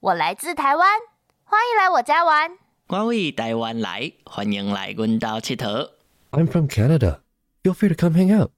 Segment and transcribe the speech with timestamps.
[0.00, 0.88] 我来自台湾，
[1.44, 2.50] 欢迎来我家玩。
[2.88, 5.90] 我为台湾来，欢迎来阮家佚佗。
[6.30, 7.20] I'm from Canada.
[7.64, 8.50] Feel free to come hang out.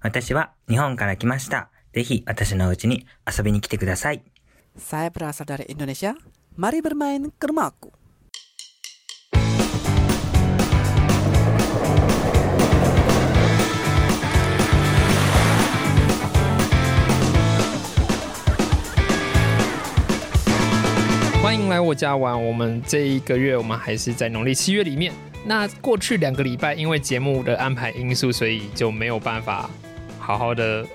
[0.00, 1.70] 私は日本から来ました。
[1.92, 4.22] ぜひ私の家に遊びに来てください。
[4.78, 6.14] Saya berasal dari Indonesia.
[6.56, 7.92] Mari bermain ke rumahku.
[21.49, 22.45] 欢迎来我家玩。
[22.45, 25.11] 我们这一个月，我们还是在农历七月里面。
[25.43, 29.67] 那过去两个礼拜，因为节目的安排因素，所以就没有办法
[30.19, 30.85] 好好的，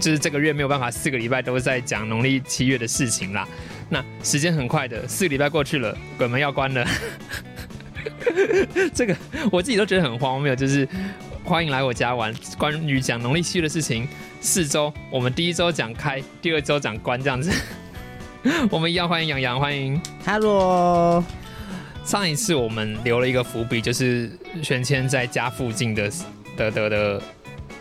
[0.00, 3.46] 就是这个月没有办法四个礼拜都在讲农历七月的事情啦。
[3.88, 6.84] 那时间很快的，四个礼拜过去了，鬼门要关了。
[8.92, 9.16] 这个
[9.52, 10.88] 我自己都觉得很荒谬，就是
[11.44, 12.34] 欢迎来我家玩。
[12.58, 14.08] 关于讲农历七月的事情，
[14.40, 17.52] 四周我们第一周讲开，第二周讲关，这样子。
[18.70, 20.00] 我们一样欢迎杨洋，欢迎。
[20.24, 21.22] Hello
[22.04, 24.30] 上一次我们留了一个伏笔，就是
[24.62, 26.10] 玄谦在家附近的
[26.56, 27.22] 的的的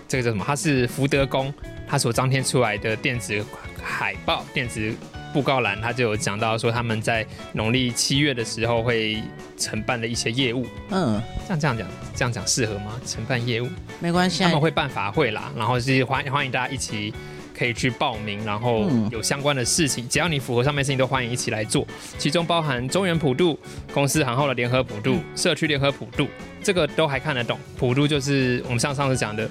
[0.06, 0.44] 这个叫什么？
[0.46, 1.54] 他是福德宫，
[1.88, 3.42] 他所张贴出来的电子
[3.82, 4.94] 海报、电子
[5.34, 9.24] 布告栏，他就有讲到说他们在农历七月的时候会
[9.58, 10.68] 承办的一些业务。
[10.90, 13.00] 嗯，这样这样讲，这样讲适合吗？
[13.06, 13.70] 承办业务，
[14.02, 14.62] 没关系啊他们。
[14.62, 17.14] 会办法会啦，然后是欢欢迎大家一起。
[17.60, 21.86] 可以去报名，然后嗯有相关的事情，只要你符合上面事情，都欢迎一起来做。
[22.18, 23.60] 其中包含中原普渡、
[23.94, 26.26] 公司行号的联合普渡、社区联合普渡，
[26.64, 27.60] 这个都还看得懂。
[27.78, 29.50] 普渡就是我们上上次讲的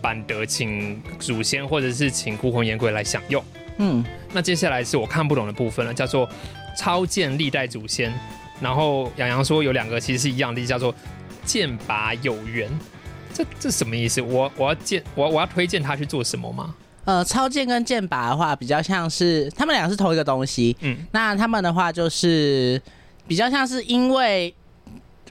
[0.00, 3.42] 板德请祖先或者是请孤魂野鬼来享用。
[3.78, 6.28] 嗯，那接下来是我看不懂的部分了，叫做
[6.78, 8.12] 超荐历代祖先。
[8.60, 10.94] 然后杨洋说有两个其实是一样的，叫做
[11.44, 12.70] 剑拔有缘。
[13.34, 14.20] 这这什么意思？
[14.20, 16.74] 我我要荐我我要推荐他去做什么吗？
[17.10, 20.76] 呃，超剑跟剑拔的话，比较像是他们两个是同一个东西。
[20.78, 22.80] 嗯，那他们的话就是
[23.26, 24.54] 比较像是因为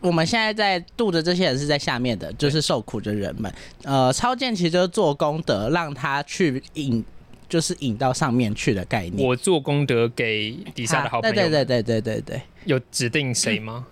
[0.02, 3.50] 我们现在在度的这些人是在下面的，就是受苦的人们。
[3.84, 7.02] 呃，超剑其实就是做功德，让他去引，
[7.48, 9.26] 就是引到上面去的概念。
[9.26, 12.42] 我做功德给底下的好朋友们，对对对对对对对。
[12.66, 13.86] 有指定谁吗？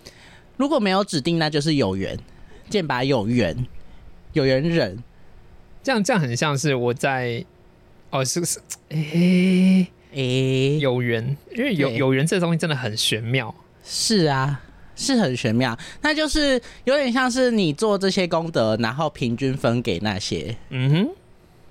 [0.58, 2.20] 如果没有指定，那就是有缘，
[2.70, 3.56] 剑拔有缘，
[4.34, 5.02] 有缘人。
[5.82, 7.46] 这样这样很像是我在
[8.18, 10.22] 哦是是哎哎、
[10.80, 13.54] 有缘，因为有对有缘这东西真的很玄妙。
[13.84, 14.62] 是啊，
[14.96, 15.78] 是很玄妙。
[16.02, 21.10] 那就是有点像是你做这些功德，然后平均分给那些嗯哼。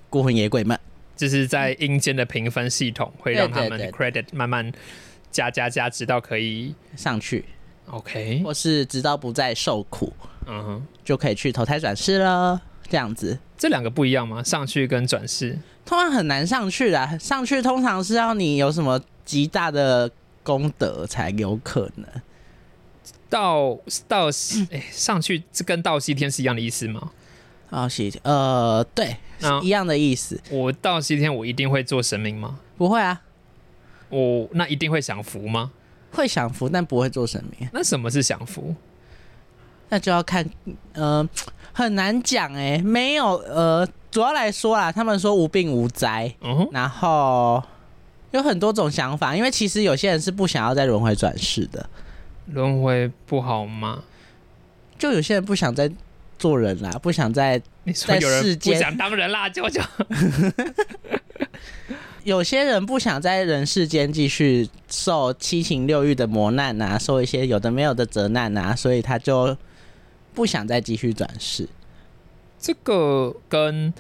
[0.09, 0.79] 孤魂野鬼们。
[1.17, 4.71] 就是在阴间的评分系统会让他们 credit 慢慢
[5.31, 7.43] 加加加，直到可以上去
[7.87, 10.13] ，OK，或是直到不再受苦，
[10.47, 12.61] 嗯哼，就可以去投胎转世了。
[12.87, 14.43] 这样子，这两个不一样吗？
[14.43, 17.19] 上去跟转世，通常很难上去的。
[17.19, 20.11] 上去通常是要你有什么极大的
[20.43, 22.07] 功德才有可能。
[23.31, 23.77] 到
[24.07, 24.27] 到
[24.71, 27.11] 哎、上去这跟到西天是一样的意思吗？
[27.71, 30.41] 哦，是呃，对，是一样的意思。
[30.51, 32.61] 我到西天我一定会做神明吗？
[32.77, 33.23] 不会啊，
[34.11, 35.73] 我那一定会享福吗？
[36.13, 37.69] 会享福，但不会做神明。
[37.73, 38.75] 那什么是享福？
[39.89, 40.49] 那就要看，
[40.95, 41.29] 呃，
[41.73, 47.63] 很难讲哎，没有，呃，主要来说啦，他们说无病无灾，嗯，然后
[48.33, 51.89] 有很多种想法，因为其实有些人是不想要在轮回转世的，
[52.47, 54.03] 轮回不好吗？
[54.99, 55.91] 就有些人不想再
[56.39, 57.61] 做人啦，不想再，
[57.95, 59.81] 在世间当人啦，舅舅。
[62.25, 69.57] 有些人不想在人世间继续受七情六欲的磨难啊，受一些有的没有的责难啊，所以他就
[70.37, 71.69] 不想再继续转世。
[72.59, 73.93] 这个跟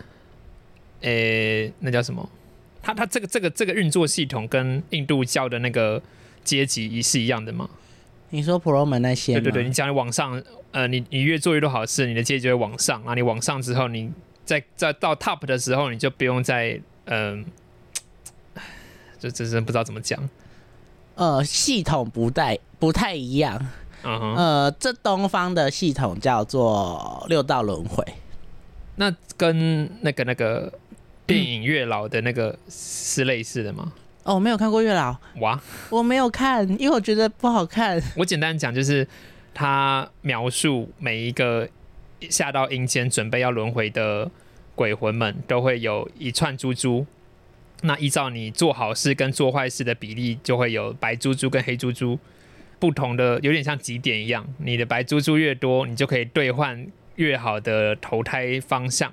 [1.00, 2.28] 诶、那叫什么？
[2.82, 6.00] 他他这个这个这个运作系统跟印度教的那个
[6.44, 7.68] 阶级是一样的吗？
[8.30, 10.42] 你说婆罗门那些，对对对，你讲你往上，
[10.72, 14.10] 呃，你你越做越多好事，你的阶级就会往上，啊你往上之后，你
[14.44, 17.44] 在在到 top 的时候，你就不用再嗯、
[19.18, 20.28] 就真真不知道怎么讲，
[21.14, 23.68] 呃，系统不太不太一样。
[24.02, 28.04] 嗯哼，呃，这东方的系统叫做六道轮回。
[28.96, 30.72] 那跟那个那个
[31.26, 33.92] 电影月老的那个是类似的吗？
[34.22, 35.60] 哦，我没有看过月老，哇，
[35.90, 38.02] 我没有看，因为我觉得不好看。
[38.16, 39.06] 我简单讲，就是
[39.54, 41.68] 他描述每一个
[42.28, 44.30] 下到阴间准备要轮回的
[44.74, 47.06] 鬼魂们，都会有一串珠珠。
[47.82, 52.18] 那依照你做好事跟做坏事的比例，就会有白珠珠跟黑珠珠
[52.78, 54.46] 不同的，有点像几点一样。
[54.58, 56.86] 你的白珠珠越多，你就可以兑换
[57.16, 59.12] 越好的投胎方向。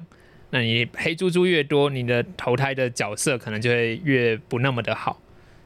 [0.49, 5.19] 那你黑珠珠越多，你的投胎的角色可能就会越不那么的好。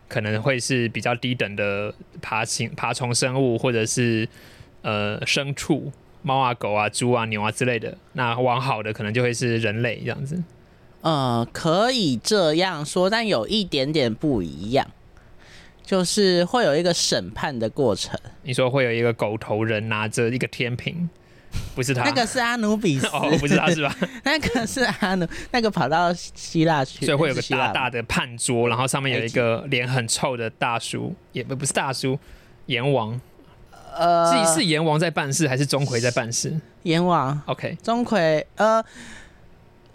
[0.10, 4.26] 可能会是比较低等的爬行爬虫生物，或者是
[4.82, 5.92] 呃牲畜，
[6.22, 7.98] 猫啊、狗啊、猪啊、牛啊之类的。
[8.14, 10.42] 那往好的可能就会是人类这样子。
[11.02, 14.88] 呃，可以这样说，但有一点点不一样，
[15.88, 18.20] 就是会有一个审判的过程。
[18.44, 21.10] 你说会有一个狗头人拿着一个天平，
[21.74, 22.04] 不是他？
[22.04, 23.96] 那个是阿努比斯， 哦，不是他是吧？
[24.26, 32.20] 那个是阿努，那个跑到希腊去，所以会有个大大的判桌，然后上面有一个脸很臭的大叔，也不不是大叔，
[32.66, 33.20] 阎王。
[33.96, 38.84] 呃，是是阎王在办事，还是钟馗在办事阎王、？OK，钟馗，呃，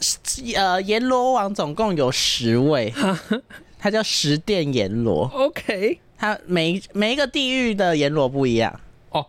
[0.00, 0.18] 是
[0.56, 2.92] 呃，阎罗王总共有十位，
[3.82, 8.80] 他叫十殿阎罗，OK，它每每一个地狱的阎罗不一样。
[9.10, 9.26] 哦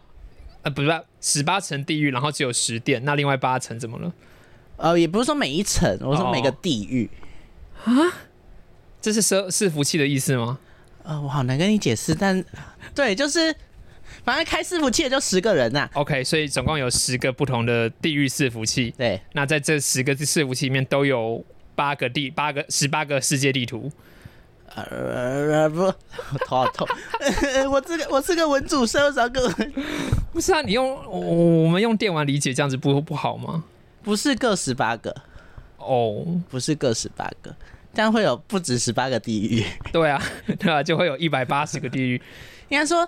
[0.62, 4.14] 呃，不是十八层地狱，然后只有十殿，那另外八层怎么了？
[4.78, 7.10] 呃，也不是说每一层，我说每个哦地狱
[7.84, 7.92] 啊。
[9.02, 10.60] 这是奢伺服器的意思吗？
[11.02, 12.46] 呃，我好难跟你解释，但
[12.94, 13.56] 对，就是
[14.24, 18.94] 反正开伺服器的就十个人呐、OK，所以总共有十个不同的地狱伺服器。
[18.96, 23.92] 对，那在这十个伺服器里面都有八个地八个十八个世界地图。
[24.76, 25.96] 呃，不，我
[26.46, 26.88] 头好痛。
[27.70, 29.54] 我这个我是个文主生，我找个
[30.34, 33.64] 不是啊，你用我我们用电玩理解这样子不不好吗？
[34.02, 35.16] 不是各十八个，
[35.78, 37.56] 哦，不是各十八个，
[37.94, 39.64] 这样会有不止十八个地狱。
[39.92, 40.22] 对啊，
[40.60, 42.22] 对啊，就会有一百八十个地狱。
[42.70, 43.08] 应该说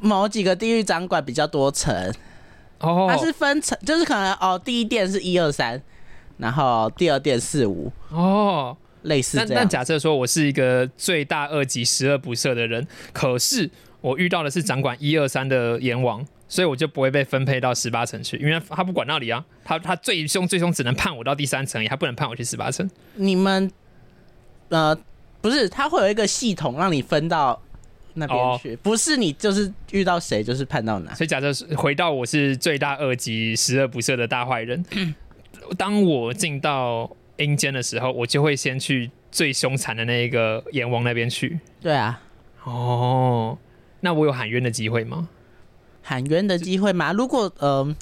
[0.00, 1.94] 某几个地狱掌管比较多层，
[2.80, 5.80] 哦，它是分层，就是可能哦，第一殿是一二三，
[6.38, 8.76] 然后第二殿四五，哦，
[9.06, 9.68] 类似那那这样。
[9.68, 13.68] 假设说我是一个罪大恶极、十恶不赦的人，可是
[14.00, 22.88] 我遇到的是掌管一二三的阎王，所以我就不会被分配到十八层去，因为他不管那里啊，他他最凶最凶只能判我到第三层，也他不能判我去十八层。
[23.14, 23.70] 你们
[24.68, 24.96] 呃
[25.40, 27.60] 不是，他会有一个系统让你分到
[28.14, 31.14] 那边哦去，不是你就是遇到谁就是判到哪。
[31.14, 34.84] 所以假设是回到我是罪大恶极、十恶不赦的大坏人，
[35.78, 41.58] 当我进到阴间的时候，我就会先去最凶残的那个阎王那边去。
[41.80, 42.22] 对啊，
[42.64, 43.58] 哦，
[44.00, 45.28] 那我有喊冤的机会吗？
[46.02, 47.12] 喊冤的机会吗？
[47.12, 47.94] 如果呃，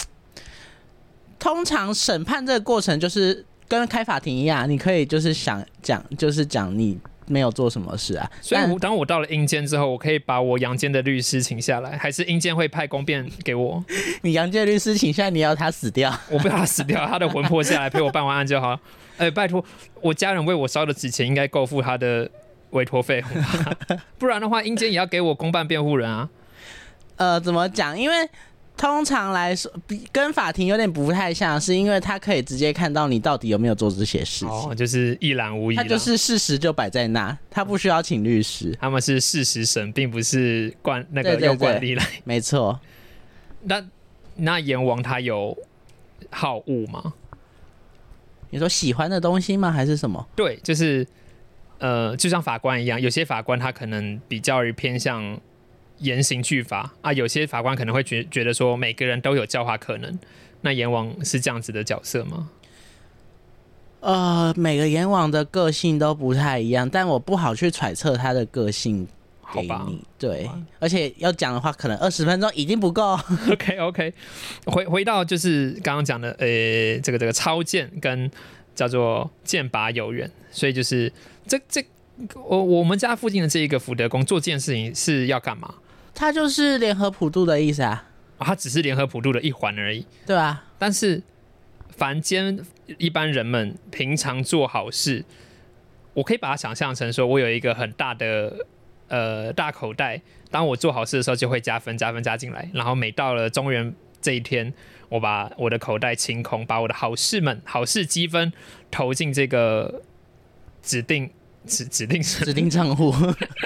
[1.38, 8.30] 通常审判这个过程就是跟开法庭一样，你可以就是想讲，就是讲你没有做什么事啊。
[8.30, 13.84] 但所以我当我到了阴间之后，我可以把我阳间的律师请下来，还是阴间会派公辩给我？
[14.22, 16.12] 你阳间律师请下，你要他死掉。
[16.30, 18.78] 我不要他死掉，他的魂魄下来陪我办完案就好。
[19.16, 19.64] 哎、拜托，
[20.00, 22.28] 我家人为我烧的纸钱应该够付他的
[22.70, 23.28] 委托费吧，
[24.18, 26.28] 不然的话，阴间也要给我公办辩护人啊。
[27.16, 27.96] 呃，怎么讲？
[27.96, 28.28] 因为
[28.76, 34.48] 通常来说，比跟法庭有点不太像，是因为他可以直接看到你到底有没有做这些事情。
[34.48, 35.76] 哦，就是一览无遗。
[35.76, 38.76] 他就是事实就摆在那，他不需要请律师。
[38.80, 42.04] 他们是事实审，并不是惯那个用惯例来。
[42.24, 42.78] 没错，
[43.62, 43.82] 那
[44.34, 45.56] 那阎王他有
[46.30, 47.14] 好恶吗？
[48.50, 49.70] 你说喜欢的东西吗？
[49.70, 50.28] 还是什么？
[50.34, 51.06] 对，就是
[51.78, 55.40] 呃，就像法官一样，有些法官他可能比较于偏向
[55.98, 60.18] 严刑峻法啊，有些法官可能会觉觉得说每个人都有教化可能。
[60.62, 62.48] 那阎王是这样子的角色吗？
[64.00, 69.06] 呃，每个阎王的个性都不太一样，但我不好去揣测他的个性
[69.52, 69.86] 给好吧。
[70.18, 70.48] 对，
[70.78, 73.18] 而且要讲的话，可能二十分钟已经不够。
[73.50, 74.14] OK OK，
[74.66, 78.30] 回回到就是刚刚讲的，呃，这个这个超剑跟
[78.74, 81.12] 叫做剑拔有缘，所以就是
[81.46, 81.84] 这这
[82.34, 85.74] 我我们家附近的这一个福德宫做这件事情是要干嘛？
[86.14, 90.06] 他就是联合普渡的意思啊，啊，它只是联合普渡的一环而已。
[90.24, 91.22] 对啊，但是
[91.90, 92.64] 凡间
[92.98, 95.24] 一般人们平常做好事，
[96.14, 98.66] 我可以把它想象成说，我有一个很大的
[99.08, 104.72] 呃大口袋，当我做好事的时候就会加分加分加进来，然后每到了中元这一天，
[105.08, 108.52] 我把我的口袋清空，把我的好事们好事积分
[108.90, 110.02] 投进这个
[110.82, 111.30] 指定
[111.66, 113.12] 指指定是指定账户。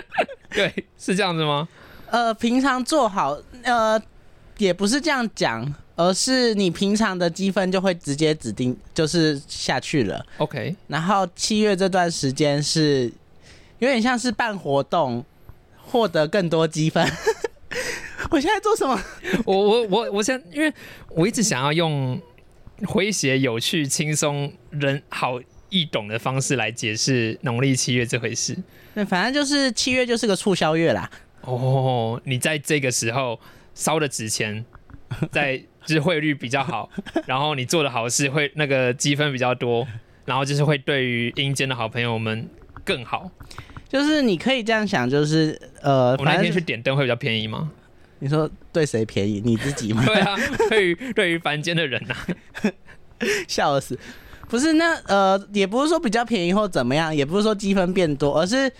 [0.50, 1.68] 对是这样子吗？
[2.10, 4.00] 呃，平常做好，呃，
[4.56, 10.24] 也不是这样讲，而是你平常的积分就会直接指定就是下去了。
[10.38, 13.12] OK，然后七月这段时间是
[13.78, 15.24] 有点像是办活动，
[15.84, 17.06] 获得更多积分。
[18.30, 19.00] 我现在做什么？
[19.44, 20.72] 我我我我现在，因为
[21.10, 22.20] 我一直想要用
[22.82, 28.56] 诙谐、有趣、轻松、人好易懂的方式来解释农历七月这回事。
[28.94, 31.10] 对，反正就是七月就是个促销月啦。
[31.56, 33.38] 哦，你在这个时候
[33.74, 34.64] 烧的纸钱，
[35.32, 36.90] 在就是汇率比较好，
[37.26, 39.86] 然后你做的好事会那个积分比较多，
[40.24, 42.48] 然后就是会对于阴间的好朋友们
[42.84, 43.30] 更好。
[43.88, 47.70] 就是你可以这样想，就是呃，我那天去点灯会比较便宜吗？
[48.18, 49.40] 你说对谁便宜？
[49.42, 50.02] 你自己吗？
[50.06, 50.36] 对啊，
[50.68, 52.72] 对于对于凡间的人呐、啊，
[53.48, 53.98] 笑死！
[54.48, 58.70] 不是那呃，也不是说比较便宜或怎么样，也不是说积分变多，而是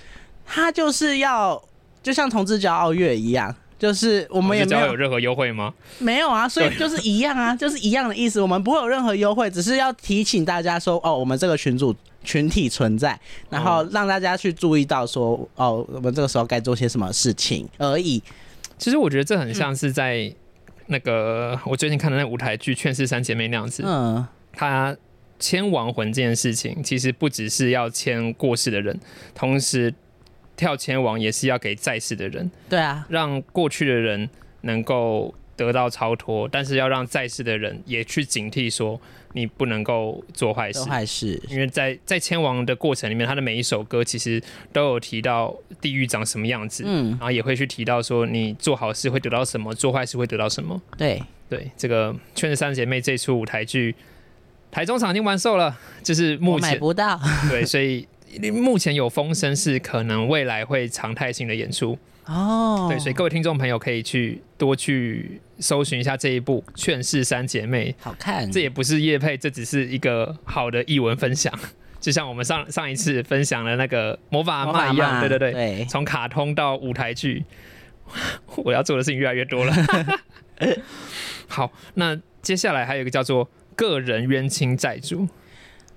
[0.44, 1.62] 他就是要
[2.08, 5.74] 就像同志骄傲月一样，就是我我们也没有有任何优惠吗？
[5.98, 8.40] 没有啊，所以就是一样啊，就是一样的意思。
[8.40, 18.22] 我们不会有任何优惠，只是要提醒大家说，哦，我们这个群组群体存在，然后让大家去注意到说，哦，我们这个时候该做些什么事情而已。
[18.78, 20.32] 其实我觉得这很像是在
[20.86, 24.96] 那个我最近看的那舞台剧《劝世三姐妹》那样子，嗯，他
[25.38, 28.98] 签亡魂这件事情，其实不只是要签过世的人，
[29.34, 29.92] 同时
[30.58, 34.28] 跳迁王也是要给在世的人，对啊，让过去的人
[34.62, 39.00] 能够得到超脱，但是要让在世的人也去警惕说，
[39.34, 40.80] 你不能够做坏事。
[40.80, 40.86] 做。
[40.86, 47.10] 坏事，因为在在迁王的过程里面，他的每一首歌其实都有提到地狱长什么样子，嗯。
[47.10, 50.80] 然，后也会去提到说你做好事会得到什么，做坏事会得到什么。
[50.96, 53.94] 对，对，这个《劝世三姐妹》这出舞台剧，
[54.70, 56.70] 台中场已经完售了，就是目前。
[56.70, 57.18] 买不到。
[57.48, 58.06] 对，所以
[58.52, 61.98] 目前有风声是可能未来会常态性的演出。
[62.26, 62.86] 哦。
[62.90, 71.52] 对，所以各位听众朋友可以去多去搜寻一下这一部《劝世三姐妹》，好看，这也不是叶配，这只是一个好的译文分享，
[72.00, 77.44] 就像我们上上一次分享的那个魔法阿妈一样，对对对，对，从卡通到舞台剧，
[78.56, 79.74] 我要做的事情越来越多了。
[81.48, 85.26] 好，那接下来还有一个叫做个人冤亲债主，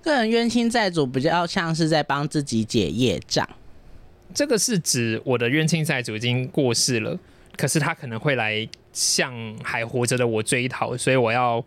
[0.01, 3.47] 个人冤亲债主比较像是在帮自己解业障。
[4.33, 7.17] 这个是指我的冤亲债主已经过世了，
[7.57, 11.63] 可是他可能会来向还活着的我追讨，所以我要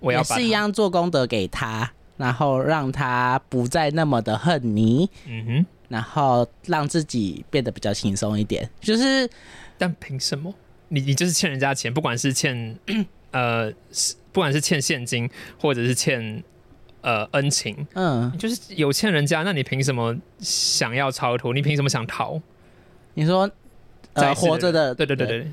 [0.00, 8.68] 我要是一，样做功德给他，然后让他不再那么的恨你，嗯哼，然后让自己变得比较轻松一点。
[8.80, 9.30] 就是
[9.78, 10.52] 但凭什么？
[10.88, 12.76] 你你就是欠人家钱，不管是欠
[13.30, 13.72] 呃，
[14.32, 16.42] 不管是欠现金或者是欠
[17.02, 21.54] 呃恩情，嗯，就是有欠人家，那你凭什么想要超脱？
[21.54, 22.40] 你凭什么想逃？
[23.14, 23.50] 你说
[24.12, 25.46] 呃活着的，对对对对，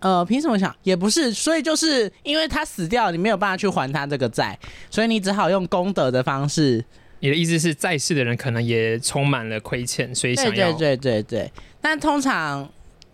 [0.00, 0.74] 呃，凭什么想？
[0.82, 4.58] 也不是，所以就是因为他死掉，你没有办法去还他这个债，
[4.90, 6.84] 所以你只好用功德的方式。
[7.20, 11.52] 你的意思是在世的人可能也充满了亏欠，所以想要对对对对。
[11.80, 12.68] 但通常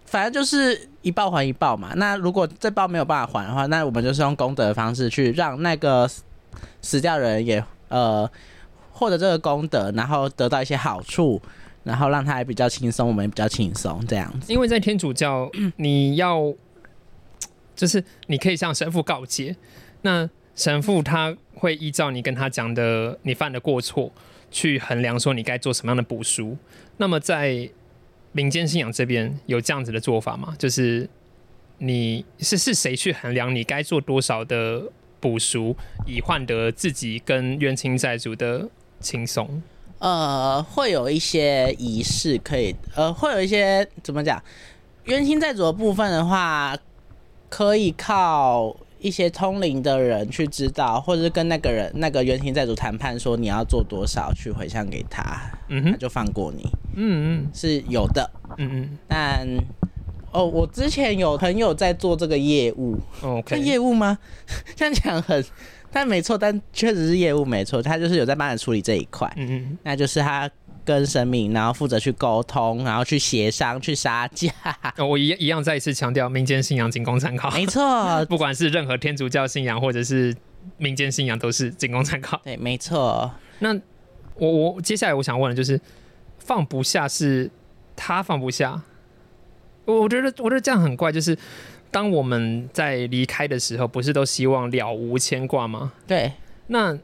[0.05, 1.93] 反正就是一报还一报嘛。
[1.95, 6.11] 那如果这报没有办法还的话，那我们就是用功德的方式去让那个
[6.81, 8.31] 死掉人也呃
[8.91, 11.41] 获得这个功德，然后得到一些好处，
[11.85, 14.53] 然后让他也比较轻松，我们也比较轻松这样子。
[14.53, 16.53] 因为在天主教，你要
[17.75, 19.57] 就是你可以向神父告诫，
[20.03, 24.13] 那神父他会依照你跟他讲的你犯的过错
[24.51, 26.57] 去衡量说你该做什么样的补赎。
[26.99, 27.71] 那么在
[28.33, 30.55] 民间信仰这边有这样子的做法吗？
[30.59, 31.09] 就是
[31.79, 34.83] 你是是谁去衡量你该做多少的
[35.23, 35.75] 补赎，
[36.05, 38.69] 以换得自己跟冤亲债主的
[39.01, 39.63] 轻松？
[40.01, 44.43] 呃，会有一些仪式可以，呃，会有一些怎么讲？
[45.05, 46.77] 冤亲债主的部分的话，
[47.49, 58.29] 可以靠一些通灵的人去知道，或者是跟那个人那个冤亲债主谈判，说你要做多少去回向给他，嗯哼，他就放过你，嗯是有的。
[58.59, 59.47] 嗯嗯但
[60.33, 64.19] 哦，我之前有朋友在做这个业务，嗯是，OK，业务吗？
[64.75, 65.45] 这样讲很，
[65.93, 69.31] 但没错，但确实是业务没错，他就是有在帮你处理这一块。
[69.37, 69.79] 嗯嗯。
[69.83, 70.51] 那就是他
[70.85, 74.51] 跟神明，然后负责去沟通，然后去协商、去杀价。
[74.97, 77.51] 呃 我一一样再一次强调，民间信仰仅供参考。
[77.51, 80.35] 没错， 不管是任何天主教信仰或者是
[80.79, 82.41] 民间信仰，都是仅供参考。
[82.43, 83.31] 对，没错。
[83.59, 83.73] 那
[84.37, 85.79] 我我接下来我想问的就是，
[86.39, 87.49] 放不下是
[87.95, 88.83] 他放不下，
[89.85, 91.37] 我我觉得我觉得这样很怪，就是
[91.91, 95.93] 当我们在离开的时候，不是都希望了无牵挂吗？
[96.07, 96.33] 对，
[96.69, 96.99] 那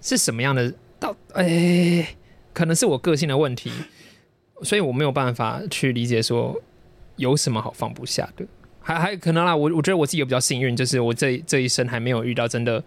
[0.00, 0.72] 是什么样的？
[0.98, 2.14] 到哎、
[2.52, 3.72] 可能是我个性的问题，
[4.62, 6.60] 所以我没有办法去理解说
[7.16, 8.44] 有什么好放不下的。
[8.80, 12.82] 还还可能啦，我我觉得我自己也比较幸运，就是我这这一生还没有遇到真的，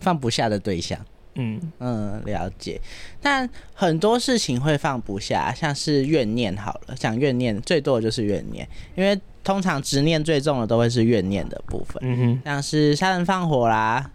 [0.00, 0.98] 放不下的对象。
[1.38, 2.80] 嗯嗯，了解。
[3.22, 11.96] 但很多事情会放不下，像是怨念好了，讲怨念最多的就是怨念，因为通常执念最重的都会是怨念的部分。
[12.02, 14.10] 嗯哼，像是杀人放火啦，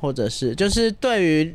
[0.00, 1.54] 或者是就是对于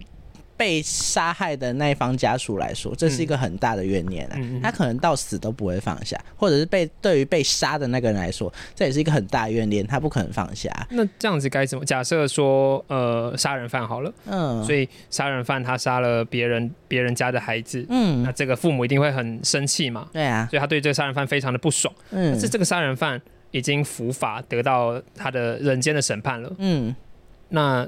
[0.56, 10.72] 被杀害的那一方家属来说，这是一个很大的怨念啊，他可能到死都不会放下，或者是被对于被杀的那个人来说，这也是一个很大的怨念，他不可能放下。
[10.92, 11.84] 那这样子该怎么？
[11.84, 21.94] 假设说，呃，杀人犯好了，嗯，所以杀人犯他杀了别人别人家的孩子，嗯那嗯，这个父母一定会很生气嘛，对啊，所以他对这个杀人犯非常的不爽。
[22.12, 26.52] 嗯但是这个杀人犯已经伏法，得到他的人间的审判了。
[26.58, 26.96] 嗯
[27.50, 27.88] 那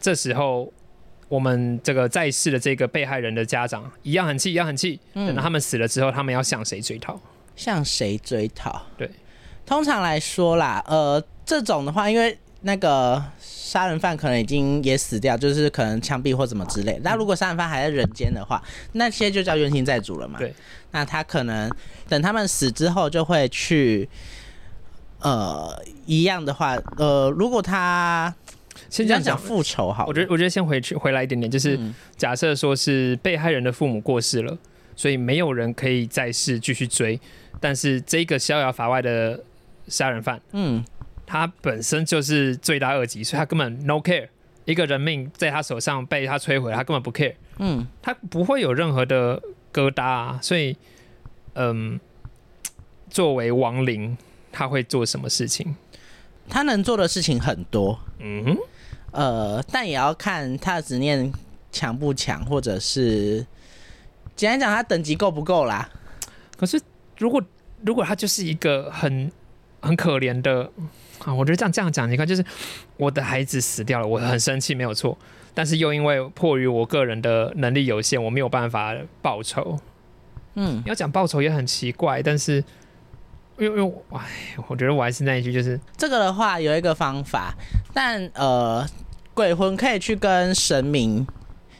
[0.00, 0.72] 这时候，
[1.30, 4.98] 我们这个在世的这个被害人的家长一样很气，一样很气。
[5.14, 7.18] 等到嗯，他们死了之后，他们要向谁追讨？
[7.54, 8.82] 向谁追讨？
[8.98, 9.08] 对，
[9.64, 16.98] 通常来说啦，呃，这种的话，因为那个杀人犯可能已经也死掉，就是可能枪毙或什么之类。
[17.04, 18.60] 那如果杀人犯还在人间的话，
[18.94, 20.36] 那些就叫冤亲债主了嘛。
[20.40, 20.52] 对，
[20.90, 21.70] 那他可能
[22.08, 24.08] 等他们死之后，就会去，
[25.20, 28.34] 呃，一样的话，呃，如果他
[28.88, 31.94] 先这样讲讲，复仇好，我觉得我觉得先回去回来一点点，就是嗯。
[32.16, 34.56] 假设说是被害人的父母过世了，
[34.94, 37.20] 所以没有人可以再世继续追，
[37.60, 39.42] 但是这个逍遥法外的
[39.88, 40.84] 杀人犯，嗯。
[41.26, 44.26] 他本身就是罪大恶极，所以他根本 no care，
[44.64, 47.86] 一个人命在他手上被他摧毁，他根本不 care，嗯。
[48.02, 49.40] 他不会有任何的
[49.72, 50.76] 疙瘩啊，所以，
[51.54, 52.00] 嗯，
[53.08, 54.18] 作为亡灵，
[54.50, 55.76] 他会做什么事情？
[56.48, 58.58] 他能做的事情很多，嗯哼，
[59.12, 61.32] 呃，但也要看他的执念
[61.72, 63.46] 强不强，或者是
[64.36, 65.88] 简单讲，他等级够不够啦。
[66.56, 66.80] 可是
[67.18, 67.42] 如果
[67.84, 69.32] 如果他就是一个很
[69.80, 70.70] 很可怜的
[71.24, 72.44] 啊，我觉得这样这样讲，你看，就是
[72.96, 75.16] 我的孩子死掉了，我很生气，没有错，
[75.54, 79.78] 但是又因为迫于我个人的能力有限，我没有办法报仇。
[80.54, 82.62] 嗯你要讲报仇也很奇怪，但是
[83.60, 84.26] 因为因为我哎，
[84.68, 87.54] 我觉得我还是那一句，就是这个的话有一个方法，
[87.92, 88.84] 但呃，
[89.34, 91.26] 鬼魂可以去跟神明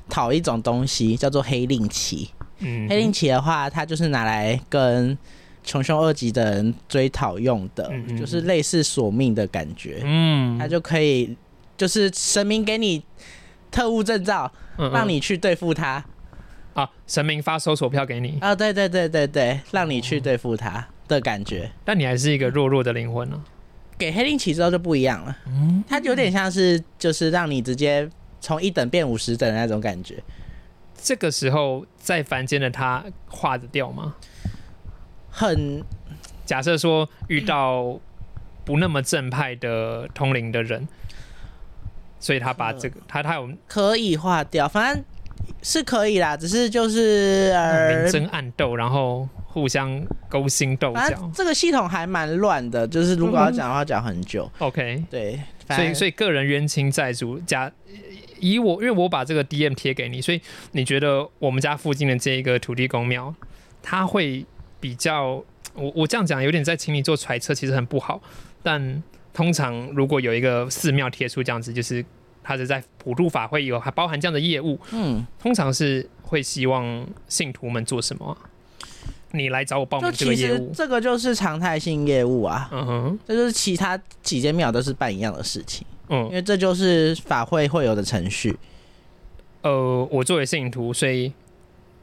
[0.09, 2.31] 讨一种东西，叫做黑令旗。
[2.59, 5.17] 嗯，黑令旗的话，它就是拿来跟
[5.65, 10.03] 穷凶恶极的人追讨用的，嗯嗯就是类似索命的感觉。
[10.05, 11.37] 嗯，它就可以，
[11.79, 13.03] 就是神明给你
[13.71, 16.05] 特务证照，嗯让你去对付他。
[16.75, 21.71] 啊，神明发搜索票给你，啊，对对对对对，让你去对付他的感觉。
[21.85, 23.43] 但你还是一个弱弱的灵魂呢、
[23.99, 28.09] 给黑令旗之后就不一样了，嗯，它有点像是就是让你直接
[28.41, 30.23] 从一等变五十等的那种感觉。
[31.03, 34.15] 这个时候在凡间的他化得掉吗？
[35.31, 35.83] 很
[36.45, 37.99] 假设说遇到
[38.65, 40.87] 不那么正派的通灵的人，
[42.19, 45.05] 所以他把这个他他有可以化掉，反正
[45.63, 51.31] 是可以啦，只是就是呃明，争暗斗，然后互相勾心斗角。
[51.35, 54.51] 这个系统还蛮乱的，就是如果要讲的话，讲很久。
[54.59, 57.71] OK，对，所以所以个人冤亲债主加
[58.39, 63.35] 以我，因为我把这个 DM 贴给你，所以你觉得我们家附近的这一个土地公庙，
[63.83, 64.47] 它会
[64.79, 65.43] 比较，
[65.75, 68.23] 我我这样讲有点在请你做揣测，其实很不好。
[68.63, 69.03] 但
[69.35, 72.05] 通常如果有一个寺庙贴出这样子，就是
[72.43, 78.37] 它是在普渡法会有还包含这样的业务，嗯，通常是会希望信徒们做什么啊、
[79.33, 86.25] 你来找我报就名这个其业务，实这个就是常态性业务啊，嗯哼，这就是其他几间庙都是办一样的事情，嗯。
[86.27, 88.59] 因嗯，为这就是法会会有的程序。
[89.63, 91.33] 呃，我作为信徒，所以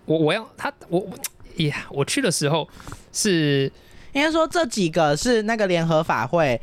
[0.06, 2.68] 我我要他我我呀，我去的时候
[3.12, 3.72] 是
[4.14, 6.60] 应该说这几个是那个联合法会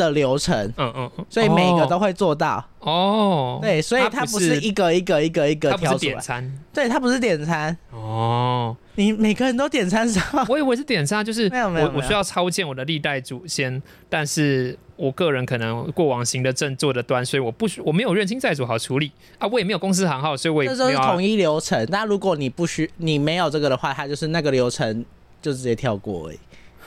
[0.00, 2.64] 的流程，嗯嗯嗯，所以每个都哦会做到。
[2.80, 6.58] 哦，对，所以它不是一个一个一个一个他不是挑出来，点餐。
[6.72, 10.22] 对，它不是点餐，哦，你每个人都点餐上。
[10.48, 19.12] 我以为是点餐，就是没有没有我我需要超荐我的历代祖先，但是我个人可能过往行的正做的端，所以我不需我没有认清债主好处理。
[19.38, 21.86] 啊，我也没有公司行号，所以我也这都是统一流程。
[21.90, 25.04] 那如果你不需你没有这个的话，它就是那个流程
[25.42, 26.38] 就直接跳过而已，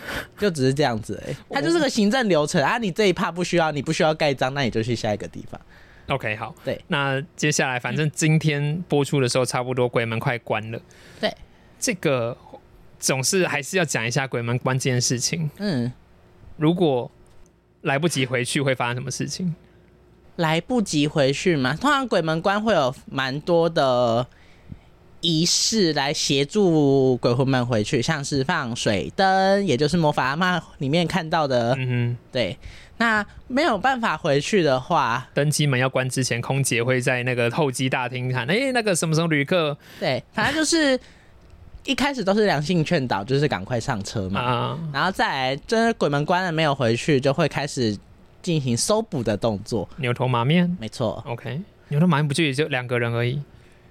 [0.37, 1.35] 就只是这样子而已。
[1.49, 5.59] 它就是个行政流程啊，你这一趴不需要，你不需要盖章，那你就去下一个地方。
[6.07, 10.79] OK 好，对，那接下来反正今天播出的时候，差不多鬼门快关了，
[11.19, 11.33] 对，
[11.79, 12.37] 这个
[12.99, 15.49] 总是还是要讲一下鬼门关这件事情。
[15.57, 15.91] 嗯，
[16.57, 17.09] 如果
[17.81, 19.55] 来不及回去，会发生什么事情？
[20.35, 24.27] 来不及回去嘛，通常鬼门关会有蛮多的。
[25.23, 31.73] 仪式来协助鬼魂们回去，像是放水灯，也就是魔法阿嬷里面看到的。
[31.79, 32.57] 嗯对，
[32.97, 40.99] 那没有办法回去的话，，登机门要关之前，空姐会在那个候机大厅喊：“哎、那个什么什么旅客对，反正就是
[41.85, 44.41] 一开始都是良性劝导，就是赶快上车嘛。
[44.41, 47.97] 啊，然后再来，真的鬼门关了没有回去，就会开始
[48.41, 49.87] 进行搜捕的动作。
[49.95, 50.75] 牛头马面。
[50.81, 53.41] 没错，OK，牛头马面不就也就两个人而已？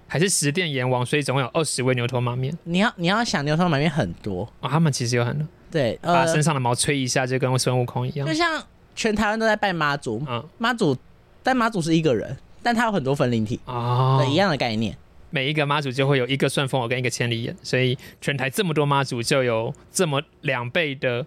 [0.06, 2.56] 还是十殿阎王，所以总共有二十位牛头马面。
[2.64, 8.26] 你要你要想牛头马面很多，啊、他们其实有很多，对，把呃，身上的毛吹一下，就跟孙悟空一样。
[8.26, 8.34] 就。
[8.34, 8.62] 像
[8.94, 10.44] 全台湾都在拜妈祖，嗯。
[10.58, 10.96] 妈祖，
[11.42, 14.18] 但妈祖是一个人，但他有很多分灵体，哦。
[14.22, 14.96] 对，一样的概念。
[15.30, 21.24] 每一个妈祖就会有一个顺风耳跟一个千里眼，所以全台这么多妈祖就有这么两倍的，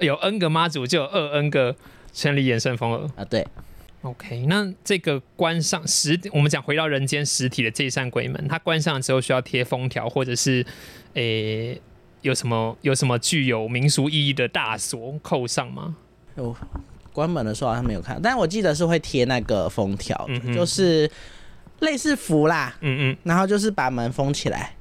[0.00, 1.76] 有 N 个妈祖就有二 N 个
[2.12, 3.08] 千里眼顺风耳。
[3.14, 3.46] 啊，对，
[4.04, 10.64] OK，那这个关上实，我们讲回到人间实体的这一扇鬼门，它关上之后需要贴封条，或者是
[11.14, 11.80] 诶、
[12.20, 15.96] 有什么有什么具有民俗意义的大锁扣上吗？
[16.36, 16.54] 有
[17.14, 21.10] 关门的时候好像没有看，但我记得是会贴那个封条，嗯就是
[21.80, 24.74] 类似符啦，嗯嗯，然后就是把门封起来，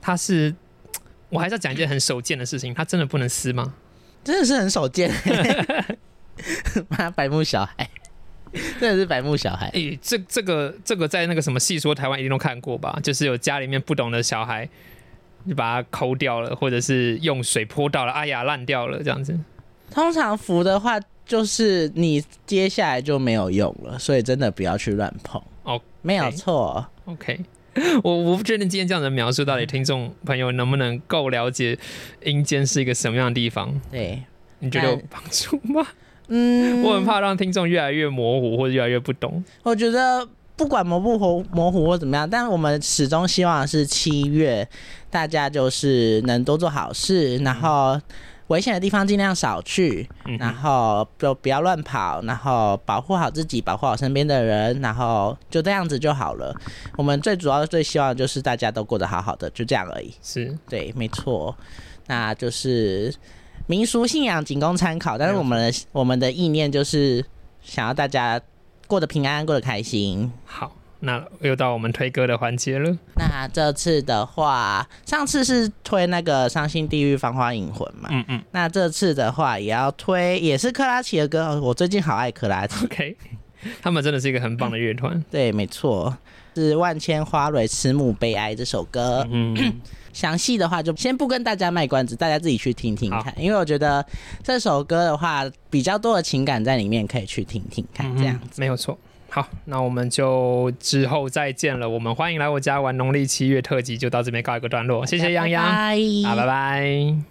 [0.00, 0.54] 它是，
[1.28, 3.74] 我还是要讲一件很手贱的事情，它真的不能撕吗？
[4.24, 5.10] 真的是很少见。
[6.88, 7.90] 妈，白目小孩，
[8.80, 9.68] 真的是白目小孩。
[9.74, 12.98] 诶、这这个这个在那个什么戏说台湾一定都看过吧？
[13.02, 14.68] 就是有家里面不懂的小孩，
[15.48, 19.38] 就把它抠掉了，或者是用水泼到了，哎呀烂掉了这样子。
[19.90, 25.42] 通常符的话，就是你接下来就没有用了，所以真的不要去乱碰。
[25.62, 26.86] 哦，没有错。
[27.04, 27.38] OK，
[28.02, 31.78] 我我不确定今天这样的描述到底听众朋友能不能够了解
[32.22, 33.78] 阴间是一个什么样的地方？
[33.90, 34.22] 对，
[34.60, 35.86] 你觉得有帮助吗？
[36.28, 39.42] 嗯，我很怕让听众越来越模糊或者越来越不懂。
[39.62, 44.66] 我觉得不管模不模模糊或怎么样，但我们始终希望是七月
[45.10, 48.00] 大家就是能多做好事，然后
[48.48, 56.54] 危险的地方尽量少去，嗯然后就不要乱跑，然后保护好自己，保护好身边的人，然后就这样子就好了。
[56.96, 60.12] 我们最主要最希望的就是大家都过得好好的，就这样而已。
[60.22, 61.56] 是，对，没错，
[62.06, 63.12] 那就是
[63.66, 67.24] 民俗信仰仅供参考，但是我们的我们的意念就是
[67.62, 68.40] 想要大家
[68.86, 70.30] 过得平安，过得开心。
[70.44, 72.96] 好，那又到我们推歌的环节了。
[73.16, 81.60] 那这次的话，上次是推那个《伤心地狱芳花引魂》嘛，嗯嗯那这次的话也要推，也是克拉奇的歌。
[81.60, 83.16] 我最近好爱克拉奇，，OK，
[83.82, 85.24] 他们真的是一个很棒的乐团。
[85.30, 86.14] 对，没错，
[86.54, 89.26] 是《万千花蕊慈母悲哀》这首歌。
[89.30, 89.80] 嗯，
[90.12, 94.04] 详细的话就先不跟大家卖关子，大家自己去听听看，因为我觉得
[94.42, 98.16] 这首歌的话比较多的情感在里面，可以去听听看。
[98.16, 98.98] 这样嗯没有错。
[99.30, 101.88] 好，那我们就之后再见了。
[101.88, 105.04] 我们欢迎来我家玩农历七月特辑，就到这边告一个段落。
[105.04, 107.16] 谢谢洋洋，好，拜拜。